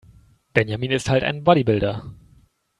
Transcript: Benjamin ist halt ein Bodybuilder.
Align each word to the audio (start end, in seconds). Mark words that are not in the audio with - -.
Benjamin 0.55 0.89
ist 0.89 1.11
halt 1.11 1.23
ein 1.23 1.43
Bodybuilder. 1.43 2.11